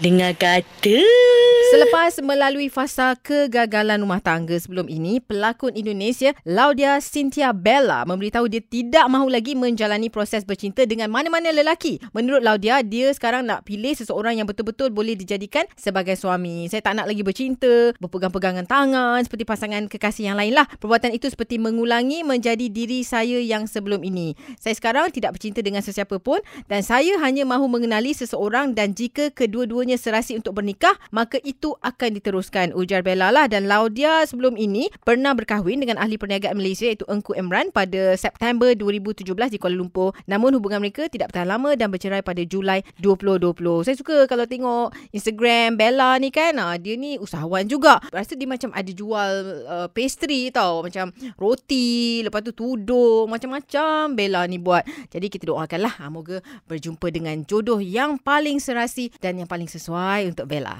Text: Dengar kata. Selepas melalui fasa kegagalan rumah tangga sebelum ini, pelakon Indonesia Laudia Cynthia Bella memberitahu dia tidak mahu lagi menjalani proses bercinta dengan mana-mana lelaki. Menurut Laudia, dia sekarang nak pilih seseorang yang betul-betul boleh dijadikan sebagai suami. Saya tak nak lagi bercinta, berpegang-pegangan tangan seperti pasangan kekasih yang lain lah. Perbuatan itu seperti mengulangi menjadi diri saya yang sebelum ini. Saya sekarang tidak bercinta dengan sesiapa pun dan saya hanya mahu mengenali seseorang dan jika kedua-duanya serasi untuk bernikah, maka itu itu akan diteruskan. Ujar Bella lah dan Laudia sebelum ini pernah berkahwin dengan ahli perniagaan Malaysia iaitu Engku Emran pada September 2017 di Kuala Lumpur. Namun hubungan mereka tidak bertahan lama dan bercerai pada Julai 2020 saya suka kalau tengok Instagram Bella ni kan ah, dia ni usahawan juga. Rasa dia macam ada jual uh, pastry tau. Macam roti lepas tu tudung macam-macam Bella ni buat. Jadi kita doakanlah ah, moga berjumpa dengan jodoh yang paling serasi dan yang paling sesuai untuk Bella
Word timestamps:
Dengar 0.00 0.32
kata. 0.32 1.04
Selepas 1.70 2.18
melalui 2.18 2.66
fasa 2.66 3.14
kegagalan 3.14 4.02
rumah 4.02 4.18
tangga 4.18 4.58
sebelum 4.58 4.90
ini, 4.90 5.22
pelakon 5.22 5.70
Indonesia 5.78 6.34
Laudia 6.42 6.98
Cynthia 6.98 7.54
Bella 7.54 8.02
memberitahu 8.02 8.50
dia 8.50 8.58
tidak 8.58 9.06
mahu 9.06 9.30
lagi 9.30 9.54
menjalani 9.54 10.10
proses 10.10 10.42
bercinta 10.42 10.82
dengan 10.82 11.14
mana-mana 11.14 11.54
lelaki. 11.54 12.02
Menurut 12.10 12.42
Laudia, 12.42 12.82
dia 12.82 13.14
sekarang 13.14 13.46
nak 13.46 13.70
pilih 13.70 13.94
seseorang 13.94 14.42
yang 14.42 14.50
betul-betul 14.50 14.90
boleh 14.90 15.14
dijadikan 15.14 15.62
sebagai 15.78 16.18
suami. 16.18 16.66
Saya 16.66 16.82
tak 16.82 16.98
nak 16.98 17.06
lagi 17.06 17.22
bercinta, 17.22 17.94
berpegang-pegangan 18.02 18.66
tangan 18.66 19.22
seperti 19.22 19.46
pasangan 19.46 19.86
kekasih 19.86 20.34
yang 20.34 20.42
lain 20.42 20.58
lah. 20.58 20.66
Perbuatan 20.82 21.14
itu 21.14 21.30
seperti 21.30 21.62
mengulangi 21.62 22.26
menjadi 22.26 22.66
diri 22.66 23.06
saya 23.06 23.38
yang 23.38 23.70
sebelum 23.70 24.02
ini. 24.02 24.34
Saya 24.58 24.74
sekarang 24.74 25.14
tidak 25.14 25.38
bercinta 25.38 25.62
dengan 25.62 25.86
sesiapa 25.86 26.18
pun 26.18 26.42
dan 26.66 26.82
saya 26.82 27.14
hanya 27.22 27.46
mahu 27.46 27.70
mengenali 27.70 28.10
seseorang 28.10 28.74
dan 28.74 28.90
jika 28.90 29.30
kedua-duanya 29.30 29.94
serasi 29.94 30.34
untuk 30.34 30.58
bernikah, 30.58 30.98
maka 31.14 31.38
itu 31.46 31.59
itu 31.60 31.76
akan 31.84 32.16
diteruskan. 32.16 32.72
Ujar 32.72 33.04
Bella 33.04 33.28
lah 33.28 33.44
dan 33.44 33.68
Laudia 33.68 34.24
sebelum 34.24 34.56
ini 34.56 34.88
pernah 35.04 35.36
berkahwin 35.36 35.84
dengan 35.84 36.00
ahli 36.00 36.16
perniagaan 36.16 36.56
Malaysia 36.56 36.88
iaitu 36.88 37.04
Engku 37.04 37.36
Emran 37.36 37.68
pada 37.68 38.16
September 38.16 38.72
2017 38.72 39.28
di 39.28 39.60
Kuala 39.60 39.76
Lumpur. 39.76 40.16
Namun 40.24 40.56
hubungan 40.56 40.80
mereka 40.80 41.04
tidak 41.12 41.28
bertahan 41.28 41.52
lama 41.52 41.76
dan 41.76 41.92
bercerai 41.92 42.24
pada 42.24 42.40
Julai 42.48 42.80
2020 43.04 43.84
saya 43.84 43.96
suka 43.98 44.24
kalau 44.24 44.48
tengok 44.48 44.94
Instagram 45.12 45.76
Bella 45.76 46.16
ni 46.16 46.32
kan 46.32 46.56
ah, 46.56 46.80
dia 46.80 46.96
ni 46.96 47.20
usahawan 47.20 47.68
juga. 47.68 48.00
Rasa 48.08 48.38
dia 48.38 48.48
macam 48.48 48.72
ada 48.72 48.88
jual 48.88 49.30
uh, 49.68 49.88
pastry 49.92 50.48
tau. 50.48 50.80
Macam 50.80 51.12
roti 51.36 52.24
lepas 52.24 52.40
tu 52.40 52.56
tudung 52.56 53.28
macam-macam 53.28 54.16
Bella 54.16 54.48
ni 54.48 54.56
buat. 54.56 54.86
Jadi 55.12 55.26
kita 55.28 55.50
doakanlah 55.50 55.98
ah, 56.00 56.08
moga 56.08 56.38
berjumpa 56.70 57.12
dengan 57.12 57.42
jodoh 57.44 57.82
yang 57.82 58.16
paling 58.16 58.62
serasi 58.62 59.10
dan 59.18 59.42
yang 59.42 59.50
paling 59.50 59.66
sesuai 59.66 60.30
untuk 60.30 60.46
Bella 60.46 60.78